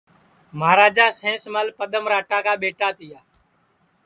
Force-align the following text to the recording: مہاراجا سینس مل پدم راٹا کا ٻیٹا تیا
مہاراجا 0.59 1.07
سینس 1.19 1.43
مل 1.53 1.67
پدم 1.77 2.03
راٹا 2.11 2.39
کا 2.45 2.53
ٻیٹا 2.61 2.89
تیا 2.97 3.19